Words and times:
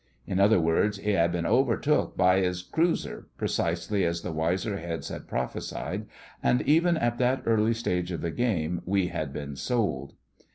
In 0.25 0.39
other 0.39 0.59
words, 0.59 0.97
'he 0.97 1.11
had 1.11 1.31
been 1.31 1.45
overtook 1.45 2.17
by 2.17 2.37
'is 2.39 2.63
cruiser,' 2.63 3.27
precisely 3.37 4.03
as 4.03 4.21
the 4.23 4.31
wiser 4.31 4.77
heads 4.77 5.09
had 5.09 5.27
prophesied; 5.27 6.07
and 6.41 6.63
even 6.63 6.97
at 6.97 7.19
that 7.19 7.43
early 7.45 7.75
stage 7.75 8.11
of 8.11 8.21
the 8.21 8.31
game 8.31 8.81
we 8.83 9.09
had 9.09 9.31
been 9.31 9.55
sold. 9.55 10.13